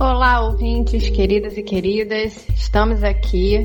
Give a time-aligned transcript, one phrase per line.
[0.00, 2.46] Olá, ouvintes, queridas e queridas.
[2.56, 3.58] Estamos aqui,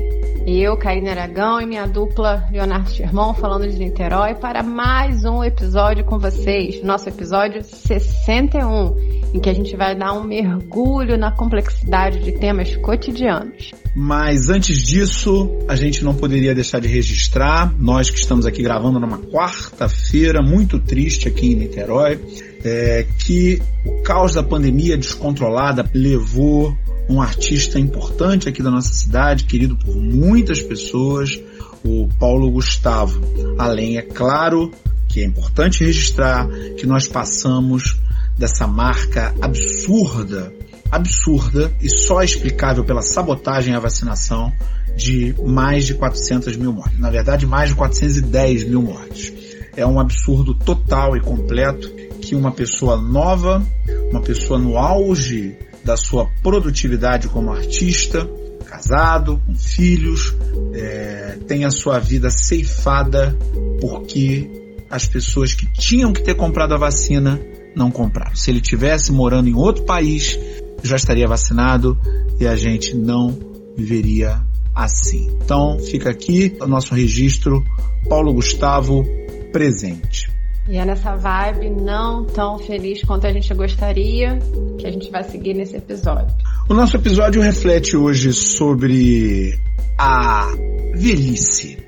[0.46, 6.04] eu, Karine Aragão e minha dupla Leonardo Sherman, falando de Niterói, para mais um episódio
[6.04, 6.84] com vocês.
[6.84, 12.76] Nosso episódio 61, em que a gente vai dar um mergulho na complexidade de temas
[12.76, 13.70] cotidianos.
[13.94, 19.00] Mas antes disso, a gente não poderia deixar de registrar, nós que estamos aqui gravando
[19.00, 22.20] numa quarta-feira muito triste aqui em Niterói,
[22.66, 26.76] é, que o caos da pandemia descontrolada levou
[27.08, 31.40] um artista importante aqui da nossa cidade, querido por muitas pessoas,
[31.84, 33.20] o Paulo Gustavo.
[33.56, 34.72] Além, é claro,
[35.06, 38.00] que é importante registrar que nós passamos
[38.36, 40.52] dessa marca absurda,
[40.90, 44.52] absurda e só explicável pela sabotagem à vacinação
[44.96, 46.98] de mais de 400 mil mortes.
[46.98, 49.32] Na verdade, mais de 410 mil mortes.
[49.76, 53.64] É um absurdo total e completo que uma pessoa nova,
[54.10, 58.28] uma pessoa no auge da sua produtividade como artista,
[58.64, 60.34] casado, com filhos,
[60.74, 63.36] é, tem a sua vida ceifada
[63.80, 64.50] porque
[64.90, 67.40] as pessoas que tinham que ter comprado a vacina
[67.76, 68.34] não compraram.
[68.34, 70.36] Se ele tivesse morando em outro país,
[70.82, 71.96] já estaria vacinado
[72.40, 73.38] e a gente não
[73.76, 74.42] viveria
[74.74, 75.30] assim.
[75.44, 77.64] Então fica aqui o nosso registro,
[78.08, 79.06] Paulo Gustavo
[79.52, 80.25] presente.
[80.68, 84.36] E é nessa vibe não tão feliz quanto a gente gostaria
[84.78, 86.34] que a gente vai seguir nesse episódio.
[86.68, 89.56] O nosso episódio reflete hoje sobre
[89.96, 90.52] a
[90.96, 91.78] velhice.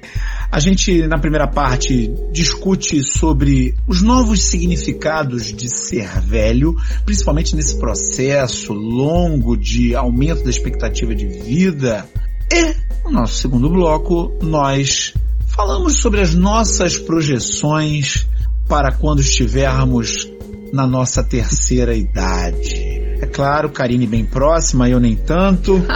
[0.51, 7.79] A gente, na primeira parte, discute sobre os novos significados de ser velho, principalmente nesse
[7.79, 12.09] processo longo de aumento da expectativa de vida.
[12.51, 15.13] E, no nosso segundo bloco, nós
[15.49, 18.27] falamos sobre as nossas projeções
[18.69, 20.29] para quando estivermos
[20.73, 22.99] na nossa terceira idade.
[23.21, 25.83] É claro, Karine bem próxima, eu nem tanto.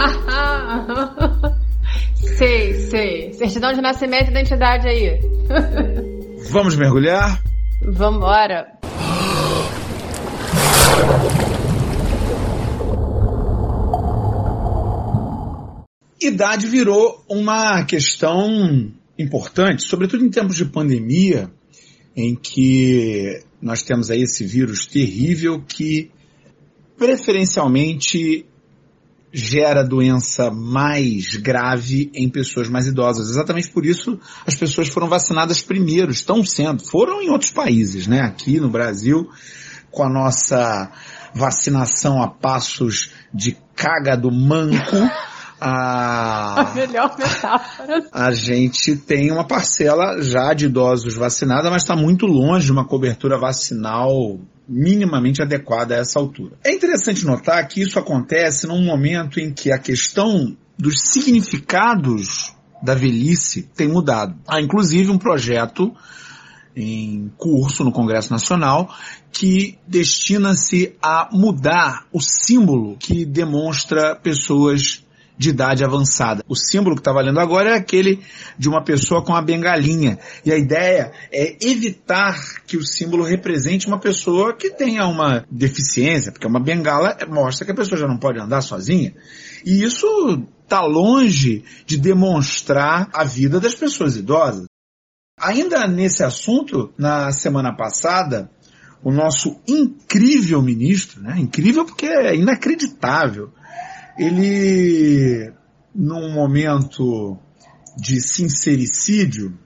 [2.37, 3.33] sei, sei.
[3.33, 5.19] Certidão de nascimento e identidade aí.
[6.49, 7.41] Vamos mergulhar?
[7.81, 8.67] Vambora.
[16.19, 21.49] Idade virou uma questão importante, sobretudo em tempos de pandemia,
[22.15, 26.11] em que nós temos aí esse vírus terrível que
[26.97, 28.45] preferencialmente
[29.31, 33.31] gera doença mais grave em pessoas mais idosas.
[33.31, 38.21] Exatamente por isso as pessoas foram vacinadas primeiro, estão sendo, foram em outros países, né?
[38.21, 39.27] Aqui no Brasil,
[39.89, 40.91] com a nossa
[41.33, 44.95] vacinação a passos de caga do manco,
[45.63, 48.05] a, a melhor metáfora.
[48.11, 52.85] A gente tem uma parcela já de idosos vacinada, mas está muito longe de uma
[52.85, 56.57] cobertura vacinal minimamente adequada a essa altura.
[56.63, 62.93] É interessante notar que isso acontece num momento em que a questão dos significados da
[62.93, 64.35] velhice tem mudado.
[64.47, 65.93] Há inclusive um projeto
[66.75, 68.93] em curso no Congresso Nacional
[69.31, 75.03] que destina-se a mudar o símbolo que demonstra pessoas
[75.37, 76.43] de idade avançada.
[76.47, 78.23] O símbolo que está valendo agora é aquele
[78.57, 80.19] de uma pessoa com a bengalinha.
[80.45, 86.31] E a ideia é evitar que o símbolo represente uma pessoa que tenha uma deficiência,
[86.31, 89.13] porque uma bengala mostra que a pessoa já não pode andar sozinha.
[89.65, 90.07] E isso
[90.63, 94.65] está longe de demonstrar a vida das pessoas idosas.
[95.39, 98.49] Ainda nesse assunto, na semana passada,
[99.03, 101.35] o nosso incrível ministro, né?
[101.37, 103.51] incrível porque é inacreditável,
[104.17, 105.51] ele,
[105.93, 107.37] num momento
[107.97, 109.57] de sincericídio,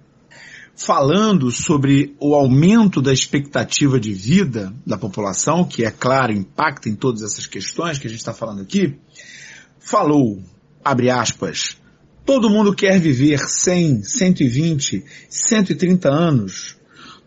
[0.76, 6.96] falando sobre o aumento da expectativa de vida da população, que é claro, impacta em
[6.96, 8.96] todas essas questões que a gente está falando aqui,
[9.80, 10.40] falou,
[10.84, 11.78] abre aspas,
[12.24, 16.78] todo mundo quer viver 100, 120, 130 anos.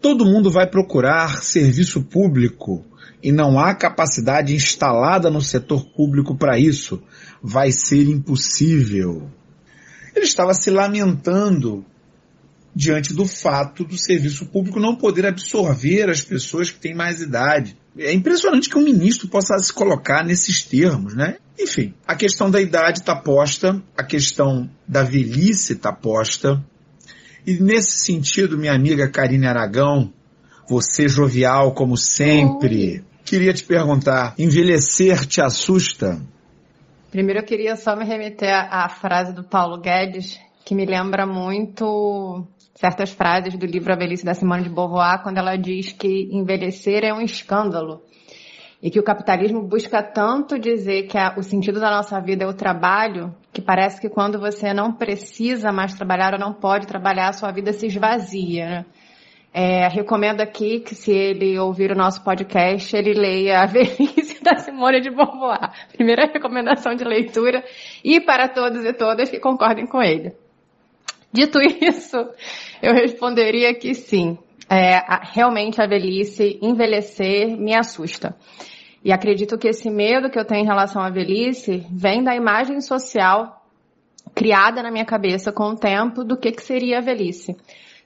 [0.00, 2.84] Todo mundo vai procurar serviço público,
[3.22, 7.02] e não há capacidade instalada no setor público para isso,
[7.42, 9.30] vai ser impossível.
[10.14, 11.84] Ele estava se lamentando
[12.74, 17.76] diante do fato do serviço público não poder absorver as pessoas que têm mais idade.
[17.98, 21.36] É impressionante que um ministro possa se colocar nesses termos, né?
[21.58, 26.64] Enfim, a questão da idade está posta, a questão da velhice está posta.
[27.46, 30.12] E nesse sentido, minha amiga Karine Aragão,
[30.68, 36.20] você jovial como sempre, Queria te perguntar, envelhecer te assusta?
[37.12, 42.44] Primeiro eu queria só me remeter à frase do Paulo Guedes, que me lembra muito
[42.74, 47.04] certas frases do livro A Velhice da Simone de Beauvoir, quando ela diz que envelhecer
[47.04, 48.02] é um escândalo.
[48.82, 52.48] e que o capitalismo busca tanto dizer que a, o sentido da nossa vida é
[52.48, 57.28] o trabalho, que parece que quando você não precisa mais trabalhar ou não pode trabalhar,
[57.28, 58.66] a sua vida se esvazia.
[58.66, 58.86] Né?
[59.52, 64.56] É, recomendo aqui que se ele ouvir o nosso podcast, ele leia A Velhice da
[64.58, 65.72] Simone de Beauvoir.
[65.92, 67.64] Primeira recomendação de leitura
[68.04, 70.32] e para todos e todas que concordem com ele.
[71.32, 72.16] Dito isso,
[72.80, 74.38] eu responderia que sim.
[74.68, 75.02] É,
[75.32, 78.36] realmente a velhice, envelhecer, me assusta.
[79.04, 82.80] E acredito que esse medo que eu tenho em relação à velhice vem da imagem
[82.80, 83.64] social
[84.32, 87.56] criada na minha cabeça com o tempo do que, que seria a velhice.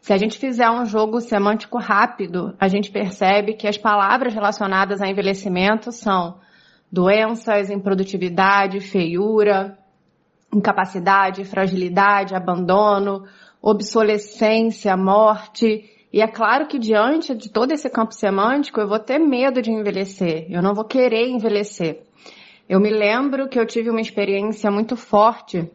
[0.05, 5.01] Se a gente fizer um jogo semântico rápido, a gente percebe que as palavras relacionadas
[5.01, 6.41] a envelhecimento são
[6.93, 9.79] doenças, improdutividade, feiura,
[10.55, 13.25] incapacidade, fragilidade, abandono,
[13.63, 15.91] obsolescência, morte.
[16.13, 19.71] E é claro que diante de todo esse campo semântico, eu vou ter medo de
[19.71, 20.47] envelhecer.
[20.51, 22.03] Eu não vou querer envelhecer.
[22.69, 25.67] Eu me lembro que eu tive uma experiência muito forte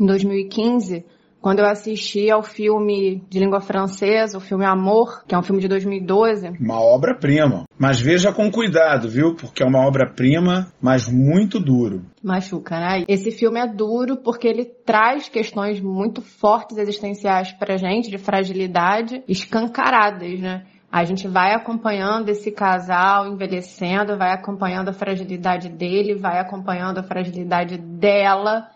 [0.00, 1.04] em 2015,
[1.44, 5.60] quando eu assisti ao filme de língua francesa, o filme Amor, que é um filme
[5.60, 6.48] de 2012.
[6.58, 7.64] Uma obra-prima.
[7.78, 9.34] Mas veja com cuidado, viu?
[9.34, 12.06] Porque é uma obra-prima, mas muito duro.
[12.22, 13.04] Machuca, né?
[13.06, 19.22] Esse filme é duro porque ele traz questões muito fortes existenciais pra gente, de fragilidade,
[19.28, 20.64] escancaradas, né?
[20.90, 27.02] A gente vai acompanhando esse casal envelhecendo, vai acompanhando a fragilidade dele, vai acompanhando a
[27.02, 28.70] fragilidade dela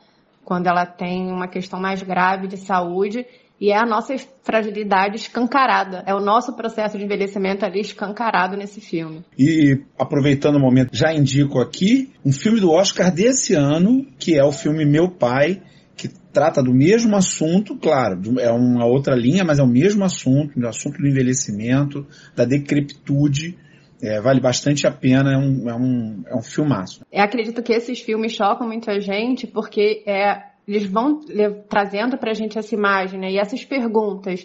[0.49, 3.27] quando ela tem uma questão mais grave de saúde
[3.61, 6.03] e é a nossa fragilidade escancarada.
[6.07, 9.23] É o nosso processo de envelhecimento ali escancarado nesse filme.
[9.39, 14.43] E aproveitando o momento, já indico aqui um filme do Oscar desse ano, que é
[14.43, 15.61] o filme Meu Pai,
[15.95, 20.59] que trata do mesmo assunto, claro, é uma outra linha, mas é o mesmo assunto,
[20.59, 23.55] o assunto do envelhecimento, da decrepitude
[24.03, 27.05] é, vale bastante a pena, é um, é um, é um filmaço.
[27.11, 31.21] Eu acredito que esses filmes chocam muita gente porque é, eles vão
[31.69, 34.45] trazendo pra gente essa imagem né, e essas perguntas.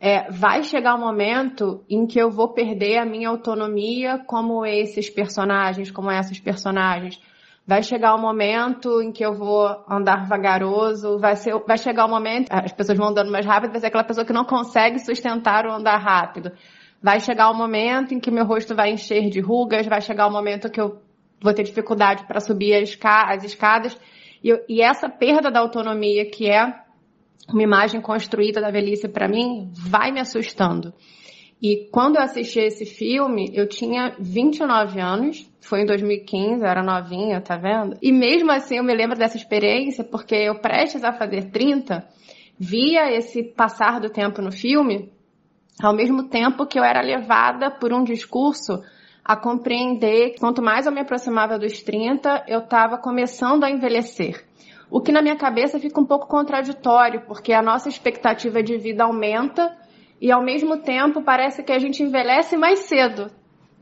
[0.00, 5.08] É, vai chegar um momento em que eu vou perder a minha autonomia como esses
[5.08, 7.18] personagens, como essas personagens.
[7.66, 12.10] Vai chegar um momento em que eu vou andar vagaroso, vai, ser, vai chegar um
[12.10, 15.64] momento, as pessoas vão andando mais rápido, vai ser aquela pessoa que não consegue sustentar
[15.64, 16.52] o andar rápido.
[17.04, 20.32] Vai chegar o momento em que meu rosto vai encher de rugas, vai chegar o
[20.32, 21.02] momento que eu
[21.38, 23.94] vou ter dificuldade para subir as escadas.
[24.42, 26.64] E, e essa perda da autonomia, que é
[27.46, 30.94] uma imagem construída da velhice para mim, vai me assustando.
[31.60, 36.82] E quando eu assisti esse filme, eu tinha 29 anos, foi em 2015, eu era
[36.82, 37.98] novinha, tá vendo?
[38.00, 42.02] E mesmo assim eu me lembro dessa experiência, porque eu prestes a fazer 30,
[42.58, 45.12] via esse passar do tempo no filme
[45.82, 48.82] ao mesmo tempo que eu era levada por um discurso
[49.24, 54.44] a compreender que quanto mais eu me aproximava dos 30, eu estava começando a envelhecer.
[54.90, 59.04] O que na minha cabeça fica um pouco contraditório, porque a nossa expectativa de vida
[59.04, 59.76] aumenta
[60.20, 63.30] e ao mesmo tempo parece que a gente envelhece mais cedo.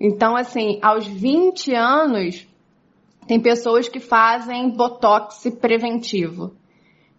[0.00, 2.46] Então, assim, aos 20 anos,
[3.26, 6.52] tem pessoas que fazem botox preventivo.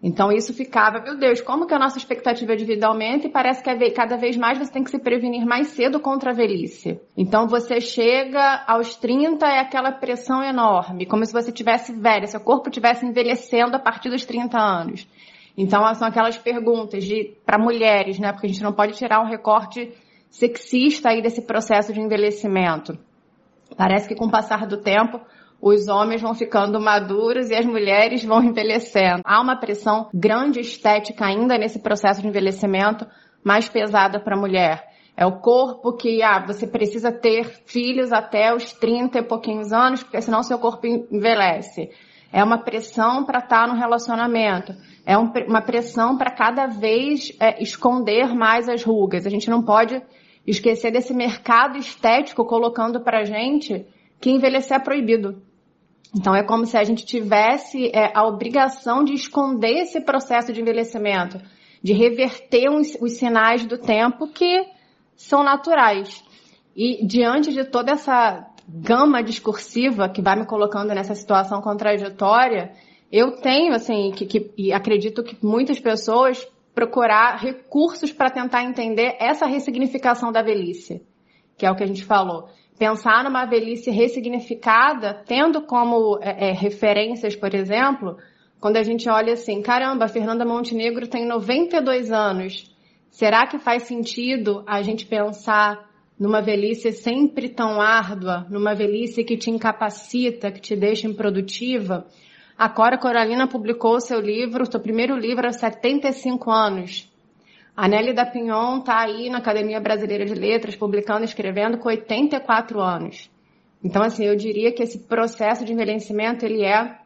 [0.05, 3.63] Então isso ficava, meu Deus, como que a nossa expectativa de vida aumenta e parece
[3.63, 6.99] que cada vez mais você tem que se prevenir mais cedo contra a velhice.
[7.15, 12.41] Então você chega aos 30 é aquela pressão enorme, como se você tivesse velha, seu
[12.41, 15.07] corpo tivesse envelhecendo a partir dos 30 anos.
[15.57, 18.33] Então são aquelas perguntas de para mulheres, né?
[18.33, 19.93] Porque a gente não pode tirar um recorte
[20.29, 22.97] sexista aí desse processo de envelhecimento.
[23.77, 25.21] Parece que com o passar do tempo
[25.65, 29.21] os homens vão ficando maduros e as mulheres vão envelhecendo.
[29.23, 33.07] Há uma pressão grande estética ainda nesse processo de envelhecimento
[33.41, 34.83] mais pesada para a mulher.
[35.15, 40.03] É o corpo que ah, você precisa ter filhos até os 30 e pouquinhos anos,
[40.03, 41.91] porque senão seu corpo envelhece.
[42.29, 44.73] É uma pressão para estar tá no relacionamento.
[45.05, 49.25] É um, uma pressão para cada vez é, esconder mais as rugas.
[49.25, 50.01] A gente não pode
[50.45, 53.85] esquecer desse mercado estético colocando para gente
[54.19, 55.41] que envelhecer é proibido.
[56.15, 60.61] Então é como se a gente tivesse é, a obrigação de esconder esse processo de
[60.61, 61.39] envelhecimento,
[61.81, 64.65] de reverter os, os sinais do tempo que
[65.15, 66.23] são naturais.
[66.75, 72.71] E diante de toda essa gama discursiva que vai me colocando nessa situação contraditória,
[73.11, 79.15] eu tenho, assim, que, que, e acredito que muitas pessoas procurar recursos para tentar entender
[79.19, 81.05] essa ressignificação da velhice,
[81.57, 82.49] que é o que a gente falou
[82.83, 88.17] pensar numa velhice ressignificada, tendo como é, é, referências, por exemplo,
[88.59, 92.69] quando a gente olha assim, caramba, a Fernanda Montenegro tem 92 anos.
[93.09, 99.37] Será que faz sentido a gente pensar numa velhice sempre tão árdua, numa velhice que
[99.37, 102.05] te incapacita, que te deixa improdutiva,
[102.57, 107.09] a Cora Coralina publicou seu livro, seu primeiro livro aos 75 anos.
[107.75, 111.89] A Nelly da Pinhon está aí na Academia Brasileira de Letras, publicando e escrevendo com
[111.89, 113.31] 84 anos.
[113.83, 116.99] Então, assim, eu diria que esse processo de envelhecimento, ele é,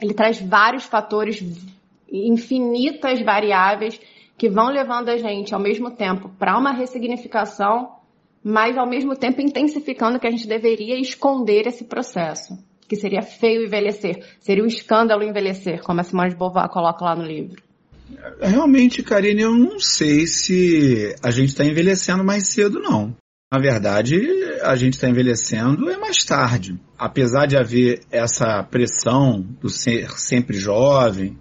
[0.00, 1.42] ele traz vários fatores,
[2.10, 3.98] infinitas variáveis
[4.36, 7.96] que vão levando a gente, ao mesmo tempo, para uma ressignificação,
[8.44, 13.64] mas ao mesmo tempo intensificando que a gente deveria esconder esse processo que seria feio
[13.64, 17.62] envelhecer, seria um escândalo envelhecer, como a Simone de Beauvoir coloca lá no livro.
[18.40, 23.14] Realmente, Karine, eu não sei se a gente está envelhecendo mais cedo, não.
[23.52, 24.18] Na verdade,
[24.62, 26.80] a gente está envelhecendo é mais tarde.
[26.98, 31.36] Apesar de haver essa pressão do ser sempre jovem,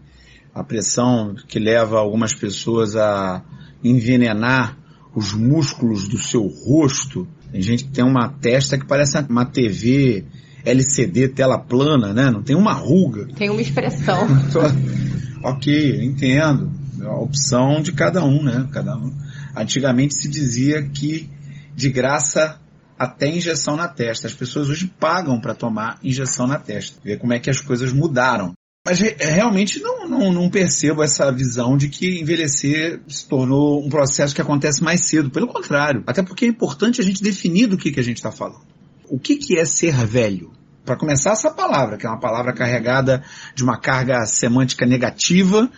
[0.53, 3.41] a pressão que leva algumas pessoas a
[3.81, 4.77] envenenar
[5.15, 7.27] os músculos do seu rosto.
[7.51, 10.25] Tem gente que tem uma testa que parece uma TV
[10.65, 12.29] LCD tela plana, né?
[12.29, 13.27] Não tem uma ruga.
[13.35, 14.27] Tem uma expressão.
[15.43, 16.71] ok, entendo.
[17.01, 18.67] É a opção de cada um, né?
[18.71, 19.13] Cada um.
[19.55, 21.29] Antigamente se dizia que
[21.75, 22.59] de graça
[22.97, 24.27] até injeção na testa.
[24.27, 26.99] As pessoas hoje pagam para tomar injeção na testa.
[27.03, 28.53] Ver como é que as coisas mudaram.
[28.85, 34.33] Mas realmente não, não, não, percebo essa visão de que envelhecer se tornou um processo
[34.33, 35.29] que acontece mais cedo.
[35.29, 36.03] Pelo contrário.
[36.07, 38.65] Até porque é importante a gente definir do que, que a gente está falando
[39.11, 40.53] o que, que é ser velho?
[40.85, 43.23] Para começar essa palavra, que é uma palavra carregada
[43.53, 45.69] de uma carga semântica negativa,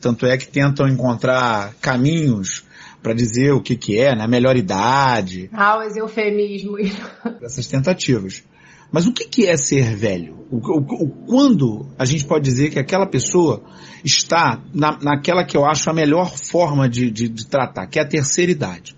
[0.00, 2.64] tanto é que tentam encontrar caminhos
[3.02, 4.26] para dizer o que, que é, né?
[4.26, 5.50] Melhor idade.
[5.52, 6.92] Ah, os eufemismos.
[7.42, 8.44] Essas tentativas.
[8.92, 10.46] Mas o que, que é ser velho?
[10.50, 13.62] O, o, o, quando a gente pode dizer que aquela pessoa
[14.04, 18.02] está na, naquela que eu acho a melhor forma de, de, de tratar, que é
[18.02, 18.94] a terceira idade.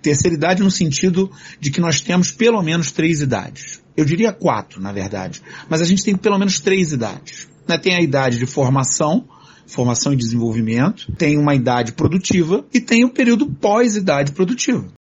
[0.00, 3.82] Terceira idade no sentido de que nós temos pelo menos três idades.
[3.96, 5.42] Eu diria quatro, na verdade.
[5.68, 7.48] Mas a gente tem pelo menos três idades.
[7.66, 7.78] Né?
[7.78, 9.26] Tem a idade de formação,
[9.66, 14.92] formação e desenvolvimento, tem uma idade produtiva e tem o período pós-idade produtiva.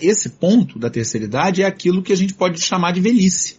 [0.00, 3.58] Esse ponto da terceira idade é aquilo que a gente pode chamar de velhice.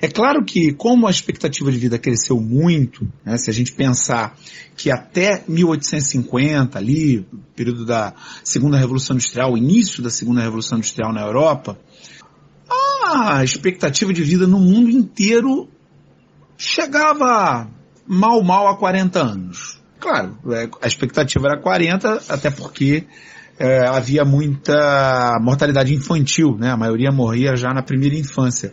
[0.00, 4.38] É claro que, como a expectativa de vida cresceu muito, né, se a gente pensar
[4.76, 7.26] que até 1850, ali,
[7.56, 8.14] período da
[8.44, 11.76] Segunda Revolução Industrial, início da Segunda Revolução Industrial na Europa,
[13.08, 15.68] a expectativa de vida no mundo inteiro
[16.56, 17.68] chegava
[18.06, 19.80] mal, mal a 40 anos.
[19.98, 23.06] Claro, é, a expectativa era 40, até porque
[23.58, 26.70] é, havia muita mortalidade infantil, né?
[26.70, 28.72] A maioria morria já na primeira infância.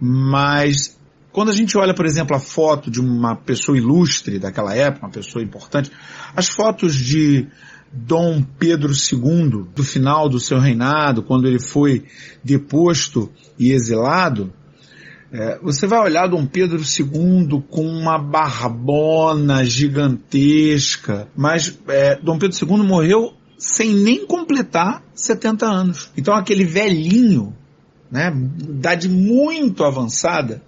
[0.00, 0.98] Mas
[1.32, 5.12] quando a gente olha, por exemplo, a foto de uma pessoa ilustre daquela época, uma
[5.12, 5.90] pessoa importante,
[6.34, 7.48] as fotos de
[7.94, 12.04] Dom Pedro II, do final do seu reinado, quando ele foi
[12.42, 14.52] deposto e exilado,
[15.32, 22.56] é, você vai olhar Dom Pedro II com uma barbona gigantesca, mas é, Dom Pedro
[22.56, 26.10] II morreu sem nem completar 70 anos.
[26.16, 27.54] Então aquele velhinho
[28.10, 30.62] né, idade muito avançada,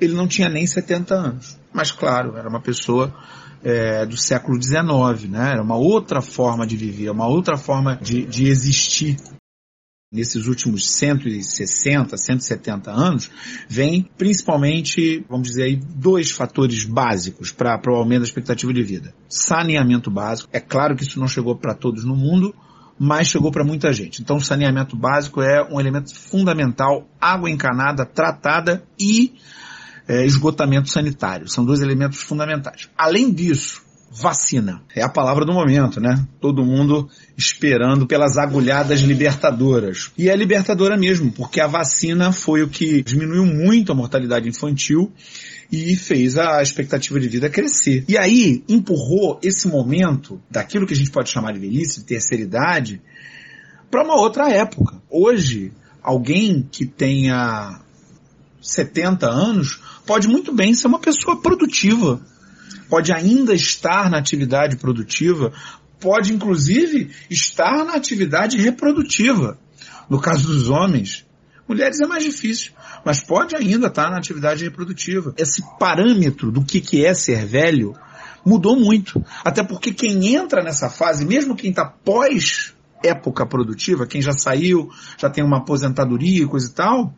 [0.00, 1.58] ele não tinha nem 70 anos.
[1.72, 3.14] Mas claro, era uma pessoa
[3.62, 5.52] é, do século XIX, né?
[5.52, 9.16] Era uma outra forma de viver, uma outra forma de, de existir.
[10.12, 13.30] Nesses últimos 160, 170 anos,
[13.66, 19.14] vem principalmente, vamos dizer aí, dois fatores básicos para o aumento da expectativa de vida.
[19.26, 20.50] Saneamento básico.
[20.52, 22.54] É claro que isso não chegou para todos no mundo,
[22.98, 24.20] mas chegou para muita gente.
[24.20, 29.32] Então, saneamento básico é um elemento fundamental, água encanada, tratada e
[30.12, 31.48] é, esgotamento sanitário.
[31.48, 32.90] São dois elementos fundamentais.
[32.96, 34.82] Além disso, vacina.
[34.94, 36.26] É a palavra do momento, né?
[36.38, 40.12] Todo mundo esperando pelas agulhadas libertadoras.
[40.18, 45.10] E é libertadora mesmo, porque a vacina foi o que diminuiu muito a mortalidade infantil
[45.72, 48.04] e fez a expectativa de vida crescer.
[48.06, 52.44] E aí empurrou esse momento daquilo que a gente pode chamar de velhice, de terceira
[52.44, 53.00] idade,
[53.90, 55.00] para uma outra época.
[55.08, 57.80] Hoje, alguém que tenha
[58.62, 62.20] 70 anos pode muito bem ser uma pessoa produtiva,
[62.88, 65.52] pode ainda estar na atividade produtiva,
[66.00, 69.58] pode inclusive estar na atividade reprodutiva.
[70.08, 71.26] No caso dos homens,
[71.68, 72.72] mulheres é mais difícil
[73.04, 75.34] mas pode ainda estar na atividade reprodutiva.
[75.36, 77.94] Esse parâmetro do que, que é ser velho
[78.44, 79.24] mudou muito.
[79.44, 84.88] Até porque quem entra nessa fase, mesmo quem está pós época produtiva, quem já saiu,
[85.18, 87.14] já tem uma aposentadoria e coisa e tal,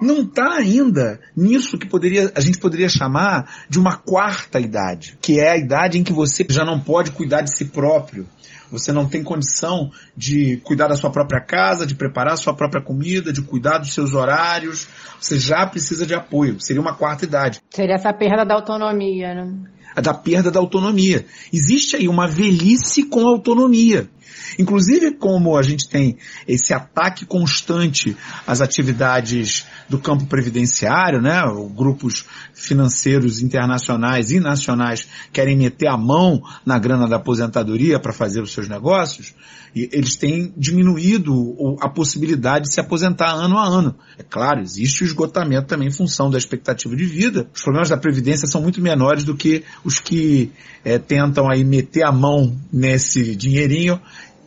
[0.00, 5.40] não está ainda nisso que poderia, a gente poderia chamar de uma quarta idade, que
[5.40, 8.26] é a idade em que você já não pode cuidar de si próprio.
[8.70, 12.82] você não tem condição de cuidar da sua própria casa, de preparar a sua própria
[12.82, 14.88] comida, de cuidar dos seus horários,
[15.20, 16.60] você já precisa de apoio.
[16.60, 17.60] Seria uma quarta idade.
[17.70, 19.75] Seria essa perda da autonomia, né?
[20.02, 21.24] Da perda da autonomia.
[21.52, 24.10] Existe aí uma velhice com autonomia.
[24.58, 31.42] Inclusive, como a gente tem esse ataque constante às atividades do campo previdenciário, né?
[31.74, 38.40] Grupos financeiros internacionais e nacionais querem meter a mão na grana da aposentadoria para fazer
[38.40, 39.34] os seus negócios,
[39.74, 43.94] e eles têm diminuído a possibilidade de se aposentar ano a ano.
[44.16, 47.46] É claro, existe o esgotamento também em função da expectativa de vida.
[47.54, 50.50] Os problemas da Previdência são muito menores do que os que
[50.84, 54.00] é, tentam aí meter a mão nesse dinheirinho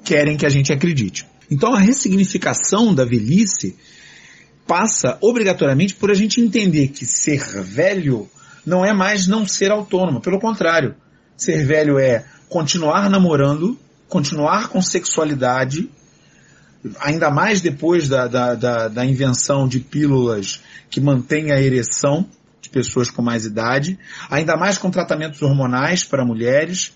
[0.04, 1.26] querem que a gente acredite.
[1.50, 3.78] Então a ressignificação da velhice
[4.68, 8.30] passa obrigatoriamente por a gente entender que ser velho
[8.66, 10.20] não é mais não ser autônomo.
[10.20, 10.94] Pelo contrário,
[11.38, 13.80] ser velho é continuar namorando,
[14.10, 15.90] continuar com sexualidade,
[17.00, 22.28] ainda mais depois da, da, da, da invenção de pílulas que mantêm a ereção
[22.62, 23.98] de pessoas com mais idade,
[24.30, 26.94] ainda mais com tratamentos hormonais para mulheres,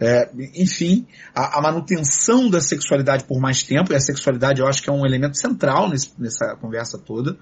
[0.00, 4.82] é, enfim, a, a, manutenção da sexualidade por mais tempo, e a sexualidade eu acho
[4.82, 7.38] que é um elemento central nesse, nessa conversa toda,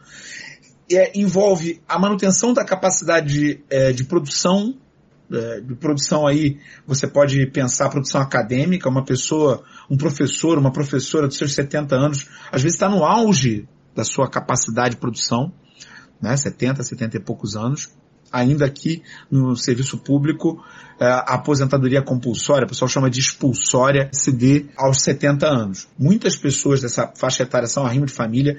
[0.90, 4.74] é, envolve a manutenção da capacidade de, é, de produção,
[5.32, 11.26] é, de produção aí, você pode pensar produção acadêmica, uma pessoa, um professor, uma professora
[11.26, 15.52] dos seus 70 anos, às vezes está no auge da sua capacidade de produção,
[16.22, 17.90] né, 70, 70 e poucos anos,
[18.32, 20.64] ainda aqui no serviço público,
[20.98, 25.88] é, a aposentadoria compulsória, o pessoal chama de expulsória, se dê aos 70 anos.
[25.98, 28.56] Muitas pessoas dessa faixa etária são arrimo de família.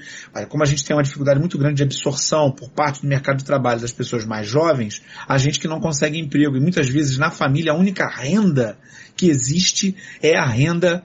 [0.49, 3.45] Como a gente tem uma dificuldade muito grande de absorção por parte do mercado de
[3.45, 6.55] trabalho das pessoas mais jovens, a gente que não consegue emprego.
[6.55, 8.77] E muitas vezes na família a única renda
[9.15, 11.03] que existe é a renda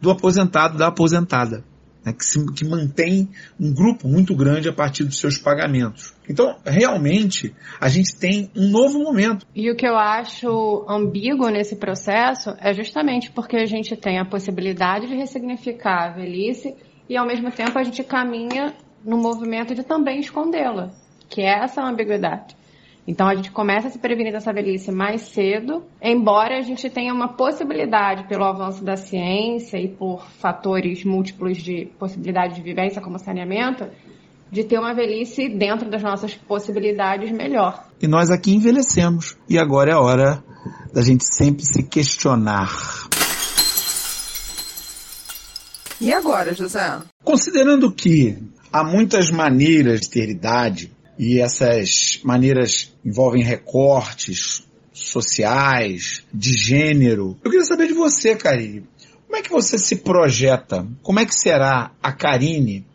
[0.00, 1.64] do aposentado, da aposentada
[2.04, 6.14] né, que, se, que mantém um grupo muito grande a partir dos seus pagamentos.
[6.28, 9.46] Então, realmente, a gente tem um novo momento.
[9.54, 14.24] E o que eu acho ambíguo nesse processo é justamente porque a gente tem a
[14.24, 16.74] possibilidade de ressignificar a velhice
[17.08, 18.74] e, ao mesmo tempo, a gente caminha
[19.04, 20.90] no movimento de também escondê-la,
[21.28, 22.56] que é essa ambiguidade.
[23.06, 27.12] Então a gente começa a se prevenir dessa velhice mais cedo, embora a gente tenha
[27.12, 33.18] uma possibilidade pelo avanço da ciência e por fatores múltiplos de possibilidade de vivência como
[33.18, 33.86] saneamento,
[34.50, 37.88] de ter uma velhice dentro das nossas possibilidades melhor.
[38.00, 39.36] E nós aqui envelhecemos.
[39.48, 40.42] E agora é a hora
[40.92, 42.70] da gente sempre se questionar.
[46.00, 47.00] E agora, José?
[47.22, 48.38] Considerando que
[48.72, 57.36] há muitas maneiras de ter idade, e essas maneiras envolvem recortes sociais, de gênero.
[57.42, 58.84] Eu queria saber de você, Karine.
[59.26, 60.86] Como é que você se projeta?
[61.02, 62.86] Como é que será a Karine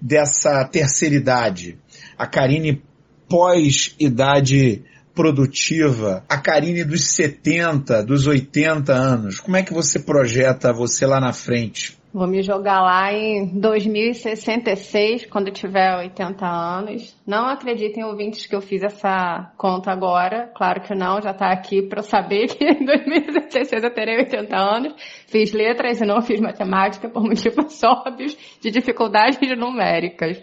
[0.00, 1.78] dessa terceira idade?
[2.18, 2.82] A Karine
[3.28, 4.82] pós-idade
[5.14, 9.40] produtiva, a Karine dos 70, dos 80 anos.
[9.40, 11.96] Como é que você projeta você lá na frente?
[12.16, 17.14] Vou me jogar lá em 2066, quando tiver 80 anos.
[17.26, 20.50] Não acreditem, ouvintes, que eu fiz essa conta agora.
[20.54, 24.56] Claro que não, já está aqui para eu saber que em 2066 eu terei 80
[24.56, 24.94] anos.
[25.26, 30.42] Fiz letras e não fiz matemática por motivos óbvios de dificuldades numéricas.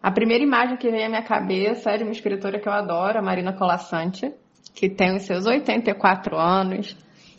[0.00, 3.18] A primeira imagem que veio à minha cabeça é de uma escritora que eu adoro,
[3.18, 4.32] a Marina Colassante,
[4.72, 6.96] que tem os seus 84 anos,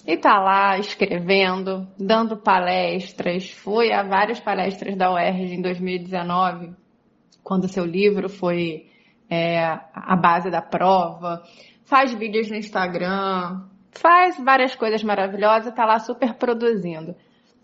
[0.07, 3.51] e tá lá escrevendo, dando palestras.
[3.51, 6.71] Fui a várias palestras da UERJ em 2019,
[7.43, 8.85] quando seu livro foi
[9.29, 9.61] é,
[9.93, 11.43] a base da prova.
[11.83, 17.13] Faz vídeos no Instagram, faz várias coisas maravilhosas, tá lá super produzindo.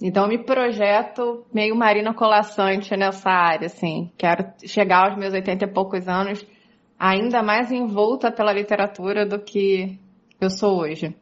[0.02, 4.12] Então me projeto meio Marina Colassante nessa área, assim.
[4.18, 6.46] Quero chegar aos meus 80 e poucos anos
[7.00, 9.98] ainda mais envolta pela literatura do que
[10.42, 11.16] eu sou hoje.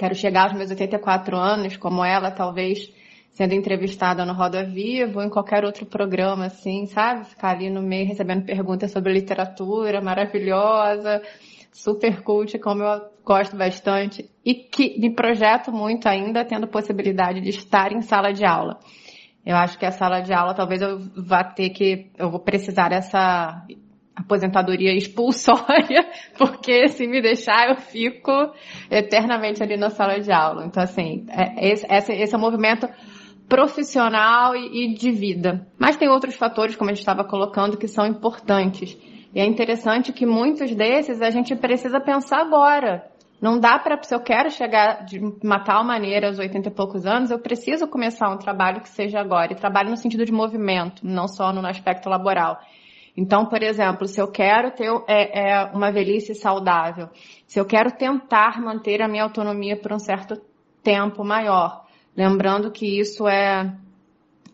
[0.00, 2.90] Quero chegar aos meus 84 anos, como ela, talvez
[3.32, 7.26] sendo entrevistada no Roda Viva ou em qualquer outro programa, assim, sabe?
[7.26, 11.20] Ficar ali no meio recebendo perguntas sobre literatura maravilhosa,
[11.70, 17.50] super cult, como eu gosto bastante, e que me projeto muito ainda tendo possibilidade de
[17.50, 18.80] estar em sala de aula.
[19.44, 22.88] Eu acho que a sala de aula talvez eu vá ter que, eu vou precisar
[22.88, 23.66] dessa
[24.14, 28.30] aposentadoria expulsória, porque se me deixar eu fico
[28.90, 30.66] eternamente ali na sala de aula.
[30.66, 32.88] Então, assim, é, esse, esse é o movimento
[33.48, 35.66] profissional e, e de vida.
[35.78, 38.96] Mas tem outros fatores, como a gente estava colocando, que são importantes.
[39.34, 43.04] E é interessante que muitos desses a gente precisa pensar agora.
[43.40, 47.06] Não dá para, se eu quero chegar de uma tal maneira aos 80 e poucos
[47.06, 49.52] anos, eu preciso começar um trabalho que seja agora.
[49.52, 52.58] E trabalho no sentido de movimento, não só no aspecto laboral.
[53.16, 57.08] Então, por exemplo, se eu quero ter é, é, uma velhice saudável,
[57.46, 60.40] se eu quero tentar manter a minha autonomia por um certo
[60.82, 61.84] tempo maior,
[62.16, 63.74] lembrando que isso é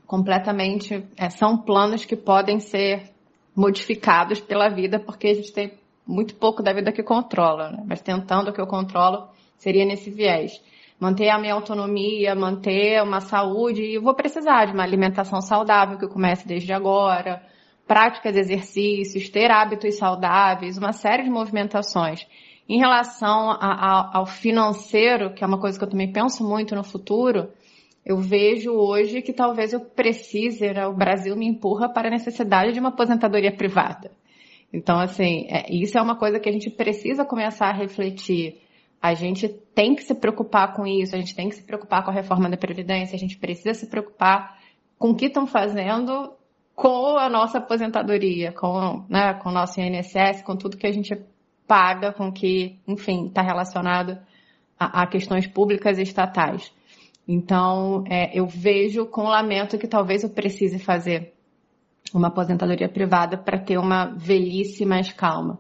[0.06, 3.10] completamente, é, são planos que podem ser
[3.54, 5.72] modificados pela vida, porque a gente tem
[6.06, 7.82] muito pouco da vida que controla, né?
[7.86, 10.62] mas tentando o que eu controlo seria nesse viés.
[10.98, 16.06] Manter a minha autonomia, manter uma saúde, e vou precisar de uma alimentação saudável que
[16.06, 17.42] comece desde agora,
[17.86, 22.26] práticas exercícios, ter hábitos saudáveis, uma série de movimentações.
[22.68, 26.74] Em relação a, a, ao financeiro, que é uma coisa que eu também penso muito
[26.74, 27.48] no futuro,
[28.04, 32.72] eu vejo hoje que talvez eu precise, né, o Brasil me empurra para a necessidade
[32.72, 34.10] de uma aposentadoria privada.
[34.72, 38.60] Então, assim, é, isso é uma coisa que a gente precisa começar a refletir.
[39.00, 42.10] A gente tem que se preocupar com isso, a gente tem que se preocupar com
[42.10, 44.58] a reforma da Previdência, a gente precisa se preocupar
[44.98, 46.32] com o que estão fazendo
[46.76, 51.18] com a nossa aposentadoria, com, né, com o nosso INSS, com tudo que a gente
[51.66, 54.18] paga, com que, enfim, está relacionado
[54.78, 56.70] a, a, questões públicas e estatais.
[57.26, 61.32] Então, é, eu vejo com lamento que talvez eu precise fazer
[62.12, 65.58] uma aposentadoria privada para ter uma velhice mais calma.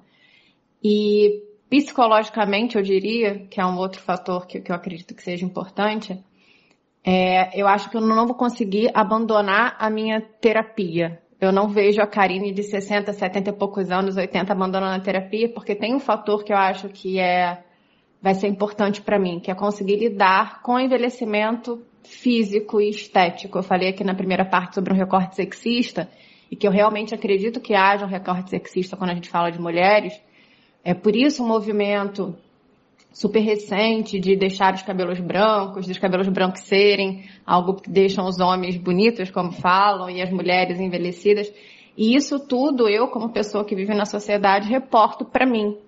[0.84, 5.46] E psicologicamente, eu diria, que é um outro fator que, que eu acredito que seja
[5.46, 6.22] importante,
[7.08, 11.22] é, eu acho que eu não vou conseguir abandonar a minha terapia.
[11.40, 15.48] Eu não vejo a Karine de 60, 70 e poucos anos, 80 abandonando a terapia,
[15.48, 17.62] porque tem um fator que eu acho que é
[18.20, 23.58] vai ser importante para mim, que é conseguir lidar com o envelhecimento físico e estético.
[23.58, 26.10] Eu falei aqui na primeira parte sobre um recorte sexista,
[26.50, 29.60] e que eu realmente acredito que haja um recorte sexista quando a gente fala de
[29.60, 30.20] mulheres.
[30.82, 32.36] É por isso um movimento
[33.16, 38.38] super recente de deixar os cabelos brancos, dos cabelos brancos serem algo que deixam os
[38.38, 41.50] homens bonitos, como falam, e as mulheres envelhecidas.
[41.96, 45.78] E isso tudo eu, como pessoa que vive na sociedade, reporto para mim.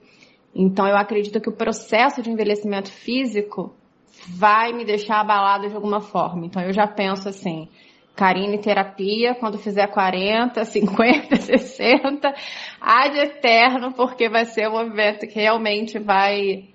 [0.54, 3.76] Então eu acredito que o processo de envelhecimento físico
[4.26, 6.46] vai me deixar abalada de alguma forma.
[6.46, 7.68] Então eu já penso assim,
[8.16, 12.34] Karine terapia quando fizer 40, 50, 60,
[12.80, 16.70] ad eterno, porque vai ser um movimento que realmente vai,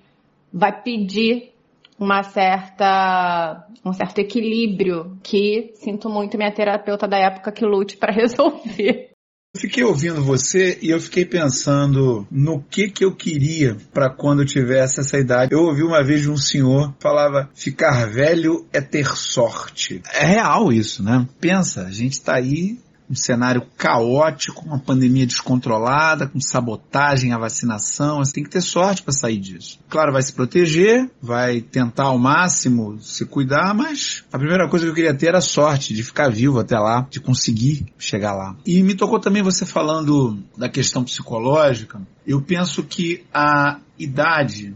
[0.53, 1.51] vai pedir
[1.99, 8.13] uma certa, um certo equilíbrio que sinto muito minha terapeuta da época que lute para
[8.13, 9.11] resolver.
[9.55, 14.41] Eu fiquei ouvindo você e eu fiquei pensando no que que eu queria para quando
[14.41, 15.53] eu tivesse essa idade.
[15.53, 20.01] Eu ouvi uma vez de um senhor falava: ficar velho é ter sorte.
[20.11, 21.27] É real isso, né?
[21.39, 22.79] Pensa, a gente está aí
[23.13, 28.17] um cenário caótico, uma pandemia descontrolada, com sabotagem à vacinação.
[28.17, 29.79] Você tem que ter sorte para sair disso.
[29.87, 34.91] Claro, vai se proteger, vai tentar ao máximo se cuidar, mas a primeira coisa que
[34.91, 38.55] eu queria ter era sorte de ficar vivo até lá, de conseguir chegar lá.
[38.65, 42.01] E me tocou também você falando da questão psicológica.
[42.25, 44.73] Eu penso que a idade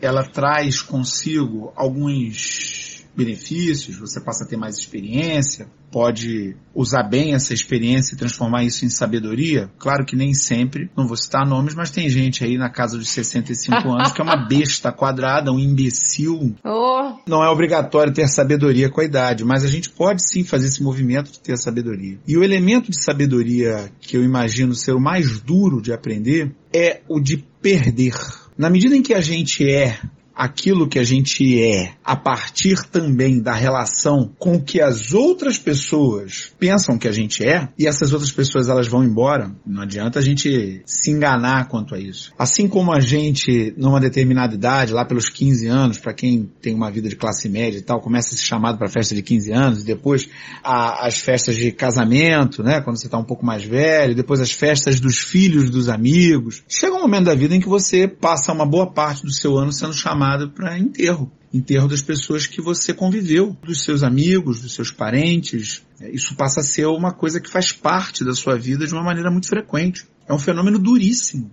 [0.00, 7.52] ela traz consigo alguns benefícios, você passa a ter mais experiência, pode usar bem essa
[7.52, 9.70] experiência e transformar isso em sabedoria?
[9.78, 13.08] Claro que nem sempre, não vou citar nomes, mas tem gente aí na casa dos
[13.10, 16.54] 65 anos que é uma besta quadrada, um imbecil.
[16.64, 17.14] Oh.
[17.26, 20.82] Não é obrigatório ter sabedoria com a idade, mas a gente pode sim fazer esse
[20.82, 22.18] movimento de ter sabedoria.
[22.26, 27.00] E o elemento de sabedoria que eu imagino ser o mais duro de aprender é
[27.08, 28.14] o de perder.
[28.56, 29.98] Na medida em que a gente é
[30.40, 36.50] aquilo que a gente é a partir também da relação com que as outras pessoas
[36.58, 40.22] pensam que a gente é, e essas outras pessoas elas vão embora, não adianta a
[40.22, 42.32] gente se enganar quanto a isso.
[42.38, 46.90] Assim como a gente, numa determinada idade, lá pelos 15 anos, para quem tem uma
[46.90, 49.82] vida de classe média e tal, começa a ser chamado para festa de 15 anos,
[49.82, 50.26] e depois
[50.64, 54.52] a, as festas de casamento, né, quando você está um pouco mais velho, depois as
[54.52, 56.62] festas dos filhos dos amigos.
[56.66, 59.70] Chega um momento da vida em que você passa uma boa parte do seu ano
[59.70, 61.30] sendo chamado chamado para enterro.
[61.52, 65.84] Enterro das pessoas que você conviveu, dos seus amigos, dos seus parentes.
[66.00, 69.02] É, isso passa a ser uma coisa que faz parte da sua vida de uma
[69.02, 70.06] maneira muito frequente.
[70.28, 71.50] É um fenômeno duríssimo.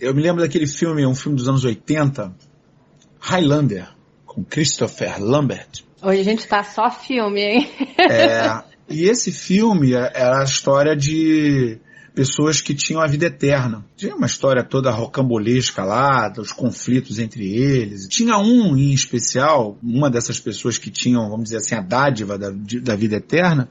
[0.00, 2.34] Eu me lembro daquele filme, um filme dos anos 80,
[3.20, 3.88] Highlander,
[4.24, 5.84] com Christopher Lambert.
[6.02, 7.70] Hoje a gente tá só filme, hein?
[7.98, 11.78] é, e esse filme era a história de
[12.14, 13.84] pessoas que tinham a vida eterna.
[13.96, 18.06] Tinha uma história toda rocambolesca lá, dos conflitos entre eles.
[18.08, 22.50] Tinha um em especial, uma dessas pessoas que tinham, vamos dizer assim, a dádiva da,
[22.82, 23.68] da vida eterna,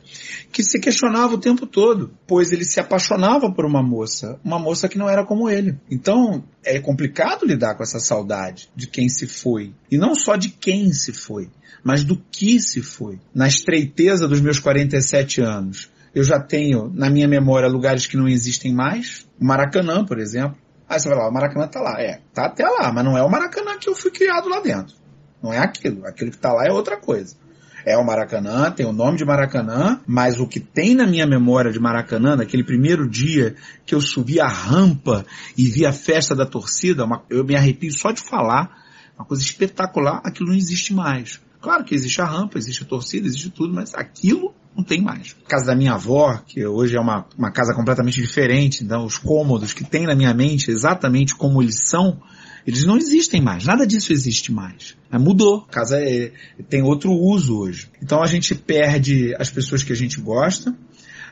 [0.52, 4.90] que se questionava o tempo todo, pois ele se apaixonava por uma moça, uma moça
[4.90, 5.78] que não era como ele.
[5.90, 9.74] Então, é complicado lidar com essa saudade de quem se foi.
[9.90, 11.50] E não só de quem se foi,
[11.84, 13.20] mas do que se foi.
[13.34, 18.28] Na estreiteza dos meus 47 anos, eu já tenho na minha memória lugares que não
[18.28, 19.28] existem mais.
[19.40, 20.58] O Maracanã, por exemplo.
[20.88, 22.02] Aí você vai lá, o Maracanã tá lá.
[22.02, 24.96] É, tá até lá, mas não é o Maracanã que eu fui criado lá dentro.
[25.42, 26.06] Não é aquilo.
[26.06, 27.36] Aquilo que tá lá é outra coisa.
[27.84, 31.72] É o Maracanã, tem o nome de Maracanã, mas o que tem na minha memória
[31.72, 33.56] de Maracanã, naquele primeiro dia
[33.88, 35.26] que eu subi a rampa
[35.58, 38.70] e vi a festa da torcida, uma, eu me arrepio só de falar,
[39.18, 41.42] uma coisa espetacular, aquilo não existe mais.
[41.60, 45.36] Claro que existe a rampa, existe a torcida, existe tudo, mas aquilo não tem mais.
[45.48, 49.74] Casa da minha avó, que hoje é uma, uma casa completamente diferente, então os cômodos
[49.74, 52.22] que tem na minha mente, exatamente como eles são,
[52.66, 53.66] eles não existem mais.
[53.66, 54.96] Nada disso existe mais.
[55.12, 55.66] Mudou.
[55.68, 56.32] A casa é,
[56.70, 57.90] tem outro uso hoje.
[58.02, 60.76] Então a gente perde as pessoas que a gente gosta,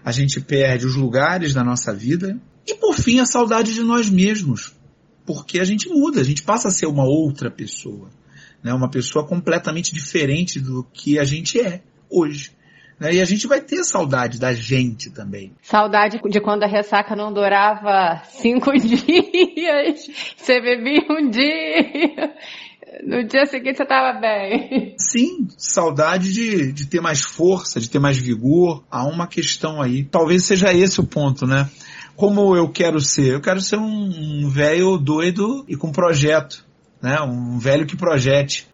[0.04, 4.10] a gente perde os lugares da nossa vida e por fim a saudade de nós
[4.10, 4.74] mesmos.
[5.26, 8.10] Porque a gente muda, a gente passa a ser uma outra pessoa.
[8.64, 8.74] Né?
[8.74, 12.52] Uma pessoa completamente diferente do que a gente é hoje.
[13.00, 13.14] Né?
[13.14, 15.54] E a gente vai ter saudade da gente também.
[15.62, 22.34] Saudade de quando a ressaca não durava cinco dias, você bebia um dia.
[23.04, 24.96] No dia seguinte você estava bem.
[24.98, 28.84] Sim, saudade de, de ter mais força, de ter mais vigor.
[28.92, 30.04] Há uma questão aí.
[30.04, 31.70] Talvez seja esse o ponto, né?
[32.16, 33.36] Como eu quero ser?
[33.36, 36.66] Eu quero ser um, um velho doido e com projeto.
[37.02, 37.18] Né?
[37.22, 38.68] Um velho que projete.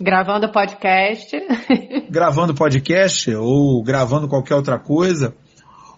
[0.00, 1.36] Gravando podcast.
[2.10, 5.34] gravando podcast ou gravando qualquer outra coisa.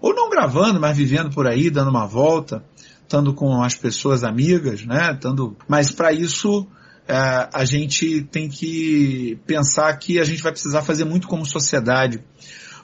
[0.00, 2.64] Ou não gravando, mas vivendo por aí, dando uma volta,
[3.02, 5.12] estando com as pessoas amigas, né?
[5.12, 5.56] Estando...
[5.68, 6.66] Mas para isso
[7.06, 12.22] é, a gente tem que pensar que a gente vai precisar fazer muito como sociedade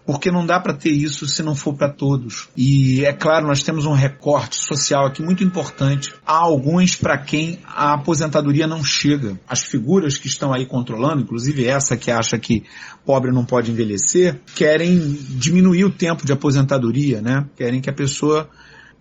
[0.05, 2.49] porque não dá para ter isso se não for para todos.
[2.57, 6.13] E é claro, nós temos um recorte social aqui muito importante.
[6.27, 9.39] Há alguns para quem a aposentadoria não chega.
[9.49, 12.65] As figuras que estão aí controlando, inclusive essa que acha que
[13.05, 17.47] pobre não pode envelhecer, querem diminuir o tempo de aposentadoria, né?
[17.57, 18.49] Querem que a pessoa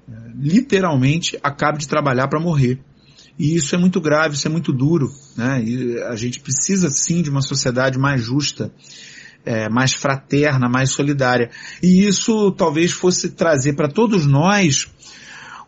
[0.07, 2.79] eh, literalmente acabe de trabalhar para morrer.
[3.37, 5.63] E isso é muito grave, isso é muito duro, né?
[5.63, 8.71] E a gente precisa sim de uma sociedade mais justa
[9.45, 11.49] é, mais fraterna, mais solidária.
[11.81, 14.87] E isso talvez fosse trazer para todos nós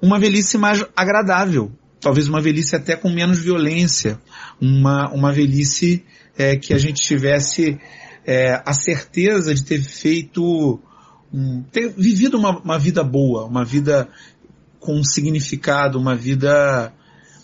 [0.02, 4.20] uma velhice mais agradável, talvez uma velhice até com menos violência,
[4.60, 6.04] uma, uma velhice
[6.38, 7.80] é, que a gente tivesse
[8.26, 10.80] é, a certeza de ter feito,
[11.32, 14.10] um, ter vivido uma, uma vida boa, uma vida
[14.80, 16.92] com um significado, uma vida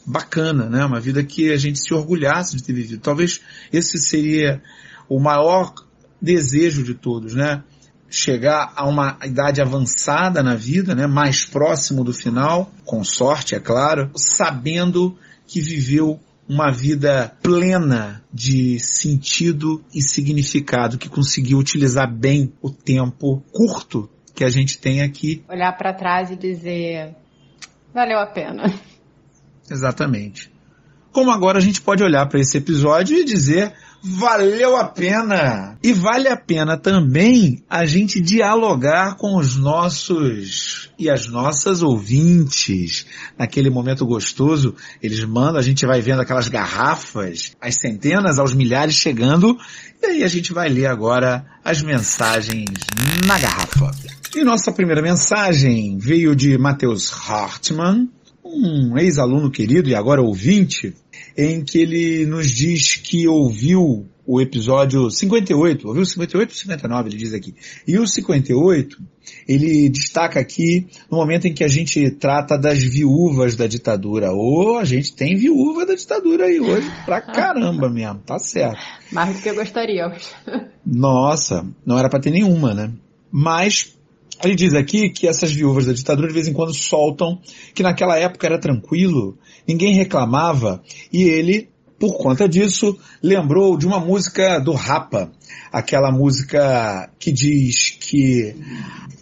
[0.06, 0.86] bacana, né?
[0.86, 3.02] Uma vida que a gente se orgulhasse de ter vivido.
[3.02, 4.62] Talvez esse seria
[5.08, 5.74] o maior
[6.22, 7.64] desejo de todos, né?
[8.10, 11.08] Chegar a uma idade avançada na vida, né?
[11.08, 18.80] Mais próximo do final, com sorte, é claro, sabendo que viveu uma vida plena de
[18.80, 25.44] sentido e significado, que conseguiu utilizar bem o tempo curto que a gente tem aqui.
[25.50, 27.16] Olhar para trás e dizer,
[27.94, 28.74] valeu a pena.
[29.70, 30.52] Exatamente.
[31.12, 35.78] Como agora a gente pode olhar para esse episódio e dizer, valeu a pena.
[35.84, 43.06] E vale a pena também a gente dialogar com os nossos e as nossas ouvintes.
[43.38, 48.96] Naquele momento gostoso, eles mandam, a gente vai vendo aquelas garrafas, as centenas aos milhares
[48.96, 49.58] chegando,
[50.02, 52.70] e aí a gente vai ler agora as mensagens
[53.26, 53.92] na garrafa.
[54.36, 58.10] E nossa primeira mensagem veio de Matheus Hartmann,
[58.48, 60.94] um ex-aluno querido e agora ouvinte,
[61.38, 67.18] em que ele nos diz que ouviu o episódio 58, ouviu 58 ou 59, ele
[67.18, 67.56] diz aqui.
[67.88, 68.98] E o 58,
[69.48, 74.34] ele destaca aqui no momento em que a gente trata das viúvas da ditadura.
[74.34, 78.82] Ou oh, a gente tem viúva da ditadura aí hoje pra caramba mesmo, tá certo.
[79.14, 80.34] Mais do que gostaríamos.
[80.86, 82.92] Nossa, não era para ter nenhuma, né?
[83.32, 83.97] Mas
[84.44, 87.40] ele diz aqui que essas viúvas da ditadura de vez em quando soltam
[87.74, 91.70] que naquela época era tranquilo, ninguém reclamava, e ele,
[92.00, 95.32] por conta disso, lembrou de uma música do Rapa,
[95.72, 98.56] aquela música que diz que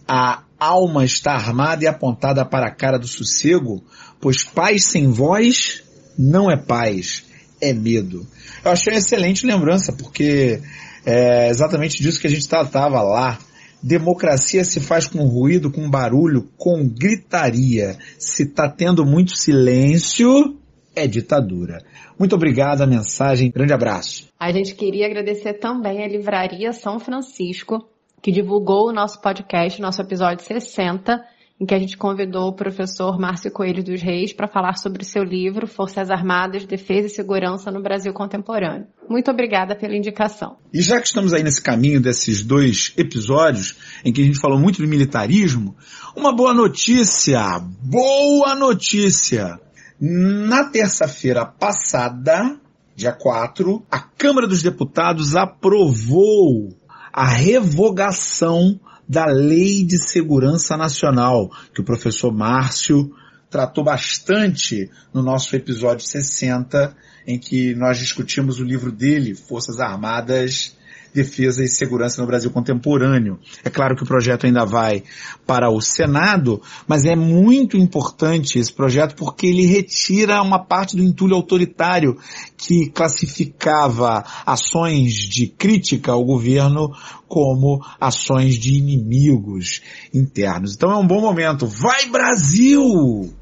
[0.07, 3.83] a alma está armada e apontada para a cara do sossego,
[4.19, 5.83] pois paz sem voz
[6.17, 7.23] não é paz,
[7.61, 8.25] é medo.
[8.63, 10.61] Eu achei uma excelente lembrança, porque
[11.05, 13.37] é exatamente disso que a gente tratava lá
[13.85, 17.95] Democracia se faz com ruído, com barulho, com gritaria.
[18.17, 20.57] Se está tendo muito silêncio,
[20.95, 21.83] é ditadura.
[22.17, 23.51] Muito obrigado a mensagem.
[23.51, 24.27] Grande abraço.
[24.39, 27.87] A gente queria agradecer também a Livraria São Francisco,
[28.23, 31.23] que divulgou o nosso podcast, nosso episódio 60,
[31.59, 35.23] em que a gente convidou o professor Márcio Coelho dos Reis para falar sobre seu
[35.23, 38.87] livro Forças Armadas, Defesa e Segurança no Brasil Contemporâneo.
[39.09, 40.57] Muito obrigada pela indicação.
[40.73, 44.59] E já que estamos aí nesse caminho desses dois episódios, em que a gente falou
[44.59, 45.75] muito de militarismo,
[46.15, 47.59] uma boa notícia!
[47.81, 49.57] Boa notícia!
[49.97, 52.59] Na terça-feira passada,
[52.93, 56.75] dia 4, a Câmara dos Deputados aprovou
[57.13, 63.13] a revogação da Lei de Segurança Nacional, que o professor Márcio
[63.49, 66.95] tratou bastante no nosso episódio 60,
[67.27, 70.75] em que nós discutimos o livro dele, Forças Armadas
[71.15, 73.39] defesa e segurança no Brasil contemporâneo.
[73.63, 75.03] É claro que o projeto ainda vai
[75.47, 81.01] para o Senado, mas é muito importante esse projeto porque ele retira uma parte do
[81.01, 82.17] entulho autoritário
[82.57, 86.91] que classificava ações de crítica ao governo
[87.27, 89.81] como ações de inimigos
[90.13, 90.75] internos.
[90.75, 91.65] Então é um bom momento.
[91.65, 93.33] Vai Brasil!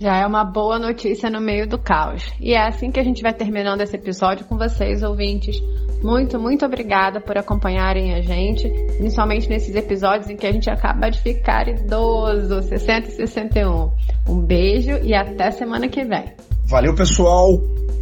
[0.00, 2.24] Já é uma boa notícia no meio do caos.
[2.40, 5.56] E é assim que a gente vai terminando esse episódio com vocês, ouvintes.
[6.02, 11.08] Muito, muito obrigada por acompanharem a gente, principalmente nesses episódios em que a gente acaba
[11.08, 13.90] de ficar idoso, 60 e 61.
[14.28, 16.32] Um beijo e até semana que vem.
[16.66, 17.58] Valeu, pessoal.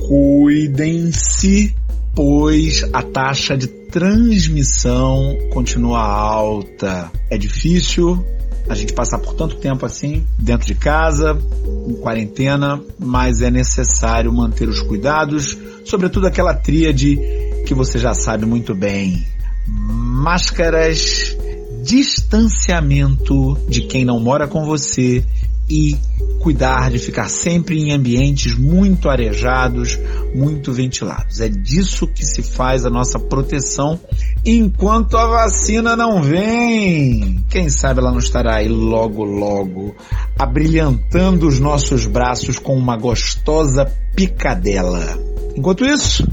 [0.08, 1.76] Cuidem-se,
[2.14, 7.10] pois a taxa de transmissão continua alta.
[7.30, 8.24] É difícil,
[8.68, 11.38] a gente passar por tanto tempo assim, dentro de casa,
[11.86, 17.18] em quarentena, mas é necessário manter os cuidados, sobretudo aquela tríade
[17.66, 19.26] que você já sabe muito bem.
[19.66, 21.36] Máscaras,
[21.82, 25.24] distanciamento de quem não mora com você
[25.68, 25.96] e
[26.40, 29.98] cuidar de ficar sempre em ambientes muito arejados,
[30.34, 31.40] muito ventilados.
[31.40, 33.98] É disso que se faz a nossa proteção
[34.44, 37.44] enquanto a vacina não vem.
[37.48, 39.94] Quem sabe ela não estará aí logo, logo,
[40.38, 45.18] abrilhantando os nossos braços com uma gostosa picadela.
[45.56, 46.26] Enquanto isso,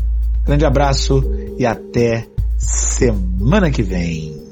[0.45, 1.23] grande abraço
[1.57, 4.48] e até semana que vem.